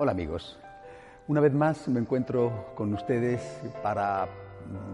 Hola 0.00 0.12
amigos, 0.12 0.56
una 1.26 1.40
vez 1.40 1.52
más 1.52 1.88
me 1.88 1.98
encuentro 1.98 2.72
con 2.76 2.94
ustedes 2.94 3.42
para 3.82 4.28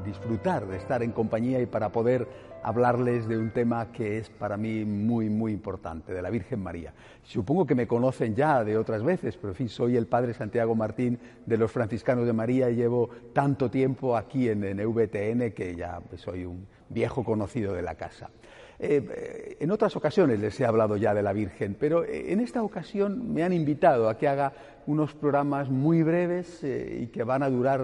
disfrutar 0.02 0.66
de 0.66 0.78
estar 0.78 1.02
en 1.02 1.12
compañía 1.12 1.60
y 1.60 1.66
para 1.66 1.90
poder 1.90 2.26
hablarles 2.64 3.28
de 3.28 3.38
un 3.38 3.50
tema 3.50 3.92
que 3.92 4.18
es 4.18 4.30
para 4.30 4.56
mí 4.56 4.84
muy, 4.84 5.28
muy 5.28 5.52
importante, 5.52 6.12
de 6.12 6.22
la 6.22 6.30
Virgen 6.30 6.62
María. 6.62 6.94
Supongo 7.22 7.66
que 7.66 7.74
me 7.74 7.86
conocen 7.86 8.34
ya 8.34 8.64
de 8.64 8.78
otras 8.78 9.02
veces, 9.02 9.36
pero 9.36 9.50
en 9.50 9.56
fin, 9.56 9.68
soy 9.68 9.96
el 9.96 10.06
padre 10.06 10.32
Santiago 10.32 10.74
Martín 10.74 11.18
de 11.44 11.58
los 11.58 11.70
franciscanos 11.70 12.26
de 12.26 12.32
María 12.32 12.70
y 12.70 12.76
llevo 12.76 13.10
tanto 13.32 13.70
tiempo 13.70 14.16
aquí 14.16 14.48
en, 14.48 14.64
en 14.64 14.80
EVTN 14.80 15.52
que 15.52 15.76
ya 15.76 16.00
soy 16.16 16.46
un 16.46 16.66
viejo 16.88 17.22
conocido 17.22 17.74
de 17.74 17.82
la 17.82 17.94
casa. 17.94 18.30
Eh, 18.78 19.56
en 19.60 19.70
otras 19.70 19.94
ocasiones 19.94 20.40
les 20.40 20.58
he 20.60 20.66
hablado 20.66 20.96
ya 20.96 21.14
de 21.14 21.22
la 21.22 21.32
Virgen, 21.32 21.76
pero 21.78 22.04
eh, 22.04 22.32
en 22.32 22.40
esta 22.40 22.62
ocasión 22.62 23.32
me 23.32 23.42
han 23.42 23.52
invitado 23.52 24.08
a 24.08 24.18
que 24.18 24.26
haga 24.26 24.52
unos 24.86 25.14
programas 25.14 25.70
muy 25.70 26.02
breves 26.02 26.62
eh, 26.64 27.00
y 27.02 27.06
que 27.06 27.22
van 27.22 27.42
a 27.42 27.50
durar 27.50 27.80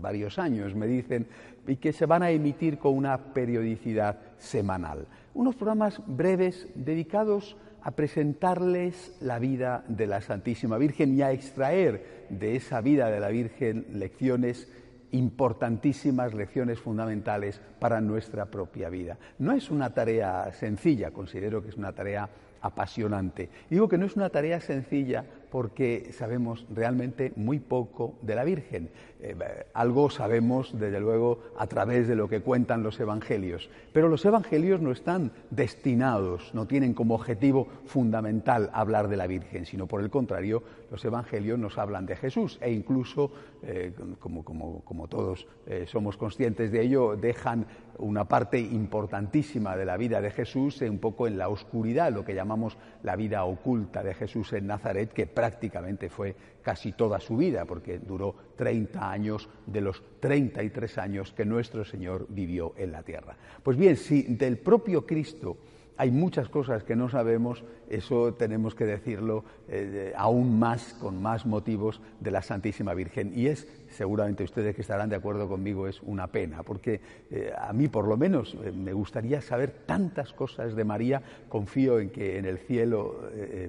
varios 0.00 0.38
años, 0.38 0.74
me 0.74 0.86
dicen, 0.86 1.26
y 1.66 1.76
que 1.76 1.92
se 1.92 2.06
van 2.06 2.22
a 2.22 2.30
emitir 2.30 2.78
con 2.78 2.96
una 2.96 3.16
periodicidad 3.32 3.65
semanal. 4.38 5.06
Unos 5.34 5.56
programas 5.56 6.00
breves 6.06 6.68
dedicados 6.74 7.56
a 7.82 7.92
presentarles 7.92 9.16
la 9.20 9.38
vida 9.38 9.84
de 9.88 10.06
la 10.06 10.20
Santísima 10.20 10.78
Virgen 10.78 11.14
y 11.14 11.22
a 11.22 11.32
extraer 11.32 12.26
de 12.30 12.56
esa 12.56 12.80
vida 12.80 13.10
de 13.10 13.20
la 13.20 13.28
Virgen 13.28 13.86
lecciones 13.92 14.68
importantísimas 15.12 16.34
lecciones 16.34 16.80
fundamentales 16.80 17.60
para 17.78 18.00
nuestra 18.00 18.46
propia 18.46 18.88
vida. 18.88 19.18
No 19.38 19.52
es 19.52 19.70
una 19.70 19.94
tarea 19.94 20.52
sencilla, 20.52 21.12
considero 21.12 21.62
que 21.62 21.68
es 21.68 21.76
una 21.76 21.92
tarea 21.92 22.28
apasionante. 22.60 23.48
Digo 23.70 23.88
que 23.88 23.98
no 23.98 24.06
es 24.06 24.16
una 24.16 24.30
tarea 24.30 24.60
sencilla 24.60 25.24
porque 25.50 26.10
sabemos 26.12 26.66
realmente 26.74 27.32
muy 27.36 27.58
poco 27.58 28.14
de 28.22 28.34
la 28.34 28.44
Virgen. 28.44 28.90
Eh, 29.20 29.34
algo 29.72 30.10
sabemos, 30.10 30.78
desde 30.78 31.00
luego, 31.00 31.40
a 31.58 31.66
través 31.66 32.06
de 32.06 32.16
lo 32.16 32.28
que 32.28 32.40
cuentan 32.40 32.82
los 32.82 33.00
Evangelios. 33.00 33.70
Pero 33.92 34.08
los 34.08 34.24
Evangelios 34.24 34.80
no 34.80 34.92
están 34.92 35.32
destinados, 35.50 36.54
no 36.54 36.66
tienen 36.66 36.94
como 36.94 37.14
objetivo 37.14 37.66
fundamental 37.86 38.70
hablar 38.72 39.08
de 39.08 39.16
la 39.16 39.26
Virgen, 39.26 39.64
sino 39.64 39.86
por 39.86 40.02
el 40.02 40.10
contrario, 40.10 40.62
los 40.90 41.04
Evangelios 41.04 41.58
nos 41.58 41.78
hablan 41.78 42.06
de 42.06 42.16
Jesús 42.16 42.58
e 42.60 42.70
incluso, 42.70 43.32
eh, 43.62 43.92
como, 44.20 45.08
todos 45.08 45.46
eh, 45.66 45.84
somos 45.86 46.16
conscientes 46.16 46.70
de 46.70 46.82
ello, 46.82 47.16
dejan 47.16 47.66
una 47.98 48.26
parte 48.26 48.58
importantísima 48.60 49.76
de 49.76 49.86
la 49.86 49.96
vida 49.96 50.20
de 50.20 50.30
Jesús 50.30 50.80
un 50.82 50.98
poco 50.98 51.26
en 51.26 51.38
la 51.38 51.48
oscuridad, 51.48 52.12
lo 52.12 52.24
que 52.24 52.34
llamamos 52.34 52.76
la 53.02 53.16
vida 53.16 53.44
oculta 53.44 54.02
de 54.02 54.14
Jesús 54.14 54.52
en 54.52 54.66
Nazaret, 54.66 55.12
que 55.12 55.26
prácticamente 55.36 56.08
fue 56.08 56.34
casi 56.62 56.92
toda 56.92 57.20
su 57.20 57.36
vida, 57.36 57.66
porque 57.66 57.98
duró 57.98 58.34
30 58.56 59.10
años 59.10 59.50
de 59.66 59.82
los 59.82 60.02
33 60.18 60.96
años 60.96 61.32
que 61.32 61.44
nuestro 61.44 61.84
Señor 61.84 62.24
vivió 62.30 62.72
en 62.78 62.90
la 62.90 63.02
tierra. 63.02 63.36
Pues 63.62 63.76
bien, 63.76 63.98
si 63.98 64.22
del 64.22 64.56
propio 64.56 65.04
Cristo 65.04 65.58
hay 65.98 66.10
muchas 66.10 66.48
cosas 66.48 66.84
que 66.84 66.94
no 66.94 67.08
sabemos, 67.08 67.64
eso 67.88 68.34
tenemos 68.34 68.74
que 68.74 68.84
decirlo 68.84 69.44
eh, 69.68 70.12
aún 70.16 70.58
más, 70.58 70.94
con 70.94 71.22
más 71.22 71.46
motivos 71.46 72.00
de 72.20 72.30
la 72.30 72.42
Santísima 72.42 72.92
Virgen. 72.92 73.32
Y 73.34 73.46
es, 73.46 73.66
seguramente 73.88 74.44
ustedes 74.44 74.74
que 74.74 74.82
estarán 74.82 75.08
de 75.08 75.16
acuerdo 75.16 75.48
conmigo, 75.48 75.86
es 75.86 76.02
una 76.02 76.26
pena, 76.26 76.62
porque 76.62 77.00
eh, 77.30 77.52
a 77.56 77.72
mí 77.72 77.88
por 77.88 78.06
lo 78.06 78.16
menos 78.16 78.56
eh, 78.62 78.72
me 78.72 78.92
gustaría 78.92 79.40
saber 79.40 79.70
tantas 79.86 80.32
cosas 80.32 80.76
de 80.76 80.84
María, 80.84 81.22
confío 81.48 81.98
en 81.98 82.10
que 82.10 82.38
en 82.38 82.44
el 82.44 82.58
cielo 82.58 83.16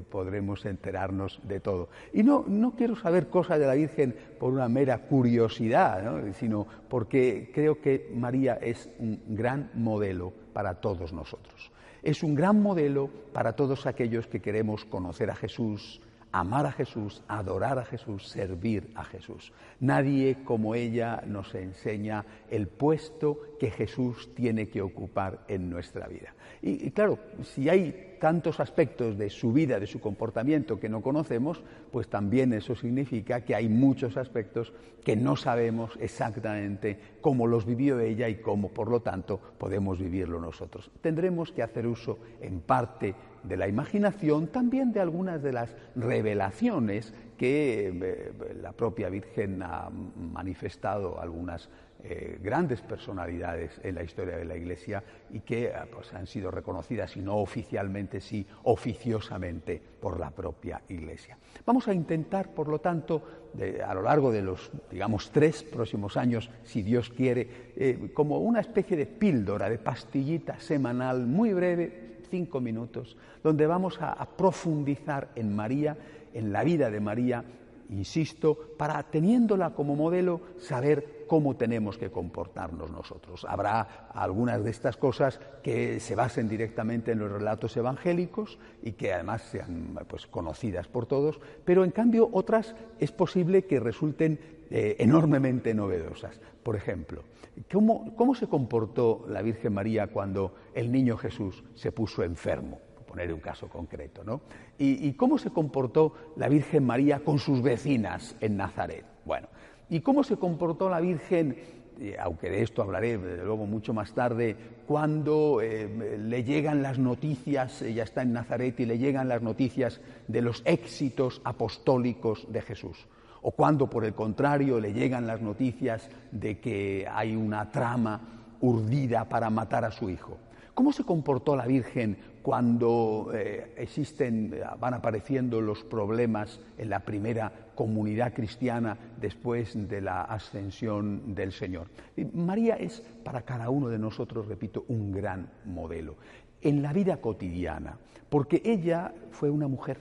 podremos 0.09 0.65
enterarnos 0.65 1.39
de 1.43 1.59
todo. 1.59 1.89
Y 2.13 2.23
no, 2.23 2.43
no 2.47 2.71
quiero 2.71 2.95
saber 2.95 3.27
cosas 3.27 3.59
de 3.59 3.67
la 3.67 3.75
Virgen 3.75 4.15
por 4.39 4.53
una 4.53 4.67
mera 4.67 4.99
curiosidad, 4.99 6.23
sino 6.33 6.67
porque 6.89 7.51
creo 7.53 7.81
que 7.81 8.11
María 8.13 8.55
es 8.55 8.89
un 8.99 9.21
gran 9.27 9.71
modelo 9.75 10.33
para 10.53 10.75
todos 10.75 11.13
nosotros 11.13 11.71
es 12.07 12.23
un 12.23 12.35
gran 12.35 12.61
modelo 12.61 13.09
para 13.33 13.57
todos 13.57 13.85
aquellos 13.85 14.27
que 14.27 14.39
queremos 14.39 14.85
conocer 14.85 15.29
a 15.29 15.35
Jesús, 15.35 15.99
amar 16.31 16.65
a 16.65 16.71
Jesús, 16.71 17.21
adorar 17.27 17.79
a 17.79 17.83
Jesús, 17.83 18.29
servir 18.29 18.89
a 18.95 19.03
Jesús. 19.03 19.51
Nadie 19.81 20.37
como 20.45 20.73
ella 20.73 21.21
nos 21.27 21.53
enseña 21.53 22.23
el 22.49 22.69
puesto 22.69 23.41
que 23.59 23.71
Jesús 23.71 24.33
tiene 24.35 24.69
que 24.69 24.81
ocupar 24.81 25.43
en 25.49 25.69
nuestra 25.69 26.07
vida. 26.07 26.33
Y, 26.61 26.91
claro, 26.91 27.19
si 27.43 27.67
hay 27.67 28.06
tantos 28.19 28.59
aspectos 28.59 29.17
de 29.17 29.29
su 29.29 29.53
vida, 29.53 29.79
de 29.79 29.87
su 29.87 29.99
comportamiento 29.99 30.79
que 30.79 30.89
no 30.89 31.01
conocemos, 31.01 31.63
pues 31.91 32.07
también 32.07 32.53
eso 32.53 32.75
significa 32.75 33.41
que 33.41 33.55
hay 33.55 33.69
muchos 33.69 34.17
aspectos 34.17 34.73
que 35.03 35.15
no 35.15 35.35
sabemos 35.35 35.97
exactamente 36.01 36.99
cómo 37.21 37.47
los 37.47 37.65
vivió 37.65 37.99
ella 37.99 38.27
y 38.27 38.35
cómo, 38.35 38.69
por 38.69 38.89
lo 38.89 39.01
tanto, 39.01 39.39
podemos 39.57 39.99
vivirlo 39.99 40.39
nosotros. 40.39 40.91
Tendremos 41.01 41.51
que 41.51 41.63
hacer 41.63 41.87
uso 41.87 42.19
en 42.41 42.59
parte 42.59 43.15
de 43.43 43.57
la 43.57 43.67
imaginación, 43.67 44.47
también 44.47 44.91
de 44.91 44.99
algunas 44.99 45.41
de 45.41 45.53
las 45.53 45.75
revelaciones 45.95 47.13
que 47.37 47.87
eh, 47.87 48.33
la 48.61 48.73
propia 48.73 49.09
Virgen 49.09 49.61
ha 49.61 49.89
manifestado 49.89 51.21
algunas 51.21 51.69
eh, 52.03 52.37
grandes 52.41 52.81
personalidades 52.81 53.79
en 53.83 53.95
la 53.95 54.03
historia 54.03 54.37
de 54.37 54.45
la 54.45 54.55
Iglesia 54.55 55.03
y 55.31 55.39
que 55.41 55.65
eh, 55.65 55.73
pues, 55.91 56.13
han 56.13 56.27
sido 56.27 56.51
reconocidas, 56.51 57.15
y 57.15 57.21
no 57.21 57.37
oficialmente, 57.37 58.19
sí 58.19 58.45
oficiosamente 58.63 59.81
por 59.99 60.19
la 60.19 60.31
propia 60.31 60.81
Iglesia. 60.89 61.37
Vamos 61.65 61.87
a 61.87 61.93
intentar, 61.93 62.53
por 62.53 62.67
lo 62.67 62.79
tanto, 62.79 63.47
a 63.85 63.93
lo 63.93 64.03
largo 64.03 64.31
de 64.31 64.41
los, 64.41 64.71
digamos, 64.91 65.31
tres 65.31 65.63
próximos 65.63 66.17
años, 66.17 66.49
si 66.63 66.83
Dios 66.83 67.09
quiere, 67.09 68.11
como 68.13 68.39
una 68.39 68.59
especie 68.59 68.95
de 68.95 69.07
píldora, 69.07 69.67
de 69.67 69.79
pastillita 69.79 70.59
semanal 70.59 71.25
muy 71.25 71.53
breve, 71.53 72.06
cinco 72.29 72.59
minutos, 72.59 73.17
donde 73.43 73.67
vamos 73.67 73.97
a 74.01 74.25
profundizar 74.37 75.29
en 75.35 75.55
María, 75.55 75.97
en 76.33 76.51
la 76.51 76.63
vida 76.63 76.89
de 76.89 76.99
María, 76.99 77.43
insisto, 77.89 78.55
para 78.77 79.01
teniéndola 79.03 79.71
como 79.71 79.95
modelo, 79.95 80.41
saber 80.59 81.25
cómo 81.27 81.55
tenemos 81.55 81.97
que 81.97 82.09
comportarnos 82.09 82.89
nosotros. 82.89 83.45
Habrá 83.47 84.09
algunas 84.13 84.63
de 84.63 84.71
estas 84.71 84.97
cosas 84.97 85.39
que 85.61 85.99
se 85.99 86.15
basen 86.15 86.47
directamente 86.47 87.11
en 87.11 87.19
los 87.19 87.31
relatos 87.31 87.75
evangélicos 87.77 88.57
y 88.81 88.93
que 88.93 89.13
además 89.13 89.43
sean 89.43 89.99
pues, 90.07 90.25
conocidas 90.27 90.87
por 90.87 91.05
todos, 91.05 91.39
pero 91.65 91.83
en 91.83 91.91
cambio 91.91 92.29
otras 92.31 92.75
es 92.99 93.11
posible 93.11 93.65
que 93.65 93.79
resulten 93.79 94.39
eh, 94.69 94.95
enormemente 94.99 95.73
novedosas. 95.73 96.39
Por 96.63 96.75
ejemplo, 96.75 97.23
¿cómo, 97.71 98.15
¿cómo 98.15 98.35
se 98.35 98.47
comportó 98.47 99.25
la 99.29 99.41
Virgen 99.41 99.73
María 99.73 100.07
cuando 100.07 100.55
el 100.73 100.91
niño 100.91 101.17
Jesús 101.17 101.63
se 101.75 101.91
puso 101.91 102.23
enfermo? 102.23 102.79
Poner 103.17 103.33
un 103.33 103.39
caso 103.39 103.67
concreto, 103.67 104.23
¿no? 104.23 104.41
¿Y, 104.77 105.07
¿Y, 105.07 105.13
cómo 105.13 105.39
se 105.39 105.49
comportó 105.49 106.13
la 106.35 106.47
Virgen 106.49 106.85
María 106.85 107.19
con 107.21 107.39
sus 107.39 107.63
vecinas 107.63 108.35
en 108.41 108.57
Nazaret? 108.57 109.05
Bueno, 109.25 109.47
¿Y 109.89 110.01
cómo 110.01 110.23
se 110.23 110.37
comportó 110.37 110.89
la 110.89 110.99
Virgen? 110.99 111.77
aunque 112.19 112.51
de 112.51 112.61
esto 112.61 112.83
hablaré 112.83 113.17
luego 113.17 113.65
mucho 113.65 113.91
más 113.91 114.13
tarde, 114.13 114.55
cuando 114.85 115.61
eh, 115.63 116.19
le 116.19 116.43
llegan 116.43 116.83
las 116.83 116.99
noticias, 116.99 117.81
ella 117.81 118.03
está 118.03 118.21
en 118.21 118.33
Nazaret 118.33 118.79
y 118.79 118.85
le 118.85 118.99
llegan 118.99 119.27
las 119.27 119.41
noticias 119.41 119.99
de 120.27 120.43
los 120.43 120.61
éxitos 120.65 121.41
apostólicos 121.43 122.45
de 122.49 122.61
Jesús, 122.61 123.07
o 123.41 123.49
cuando 123.49 123.89
por 123.89 124.05
el 124.05 124.13
contrario 124.13 124.79
le 124.79 124.93
llegan 124.93 125.25
las 125.25 125.41
noticias 125.41 126.07
de 126.31 126.59
que 126.59 127.07
hay 127.11 127.35
una 127.35 127.71
trama 127.71 128.36
urdida 128.61 129.25
para 129.25 129.49
matar 129.49 129.85
a 129.85 129.91
su 129.91 130.09
hijo. 130.09 130.37
¿Cómo 130.73 130.91
se 130.91 131.03
comportó 131.03 131.55
la 131.55 131.65
Virgen 131.65 132.17
cuando 132.47 133.31
eh, 133.33 133.73
existen, 133.75 134.55
van 134.79 134.93
apareciendo 134.93 135.59
los 135.59 135.83
problemas 135.83 136.61
en 136.77 136.89
la 136.89 137.01
primera 137.01 137.51
comunidad 137.75 138.33
cristiana 138.33 138.97
después 139.19 139.73
de 139.89 139.99
la 139.99 140.21
ascensión 140.21 141.35
del 141.35 141.51
Señor. 141.51 141.87
María 142.33 142.75
es 142.75 143.01
para 143.23 143.41
cada 143.41 143.69
uno 143.69 143.89
de 143.89 143.99
nosotros, 143.99 144.47
repito, 144.47 144.85
un 144.87 145.11
gran 145.11 145.49
modelo 145.65 146.15
en 146.61 146.81
la 146.81 146.93
vida 146.93 147.17
cotidiana, 147.17 147.97
porque 148.29 148.61
ella 148.63 149.13
fue 149.31 149.49
una 149.49 149.67
mujer, 149.67 149.99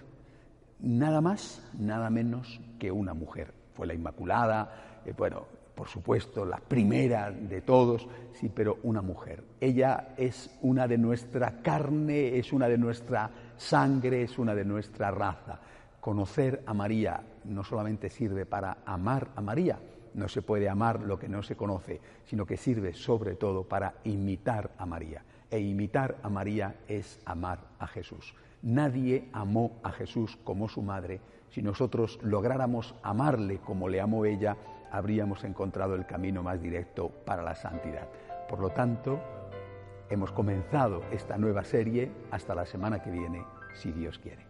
nada 0.79 1.21
más, 1.21 1.63
nada 1.77 2.11
menos 2.11 2.61
que 2.79 2.93
una 2.93 3.13
mujer. 3.13 3.53
Fue 3.75 3.87
la 3.87 3.95
Inmaculada, 3.95 5.03
eh, 5.05 5.13
bueno, 5.19 5.47
por 5.77 5.89
supuesto, 5.89 6.47
la 6.47 6.57
primera 6.57 7.31
de 7.31 7.61
todos, 7.61 8.09
sí, 8.33 8.49
pero 8.49 8.79
una 8.83 9.03
mujer. 9.03 9.45
Ella 9.61 10.15
es 10.17 10.51
una 10.63 10.89
de 10.89 10.97
nuestra 10.97 11.61
carne, 11.61 12.39
es 12.39 12.53
una 12.55 12.67
de 12.67 12.79
nuestra 12.79 13.31
sangre, 13.59 14.23
es 14.23 14.39
una 14.39 14.55
de 14.55 14.65
nuestra 14.65 15.11
raza. 15.11 15.61
Conocer 16.01 16.63
a 16.65 16.73
María 16.73 17.23
no 17.45 17.63
solamente 17.63 18.09
sirve 18.09 18.47
para 18.47 18.79
amar 18.87 19.29
a 19.37 19.43
María, 19.43 19.79
no 20.15 20.29
se 20.29 20.41
puede 20.41 20.67
amar 20.67 21.03
lo 21.03 21.19
que 21.19 21.29
no 21.29 21.43
se 21.43 21.57
conoce, 21.57 22.01
sino 22.25 22.47
que 22.47 22.57
sirve 22.57 22.95
sobre 22.95 23.35
todo 23.35 23.65
para 23.65 23.97
imitar 24.05 24.71
a 24.79 24.87
María. 24.87 25.23
E 25.51 25.61
imitar 25.61 26.17
a 26.23 26.31
María 26.31 26.77
es 26.89 27.21
amar 27.27 27.61
a 27.79 27.87
Jesús. 27.87 28.35
Nadie 28.63 29.29
amó 29.33 29.79
a 29.83 29.93
Jesús 29.93 30.39
como 30.43 30.71
su 30.71 30.81
madre. 30.81 31.21
Si 31.51 31.61
nosotros 31.61 32.19
lográramos 32.23 32.95
amarle 33.03 33.59
como 33.59 33.89
le 33.89 34.01
amó 34.01 34.25
ella, 34.25 34.57
habríamos 34.91 35.45
encontrado 35.45 35.95
el 35.95 36.07
camino 36.07 36.43
más 36.43 36.61
directo 36.61 37.11
para 37.25 37.43
la 37.43 37.55
santidad. 37.55 38.09
Por 38.49 38.61
lo 38.61 38.71
tanto, 38.71 39.21
hemos 40.09 40.33
comenzado 40.33 41.03
esta 41.11 41.37
nueva 41.37 41.65
serie 41.65 42.11
hasta 42.31 42.55
la 42.55 42.67
semana 42.67 43.03
que 43.03 43.11
viene, 43.11 43.45
si 43.75 43.93
Dios 43.93 44.19
quiere. 44.19 44.46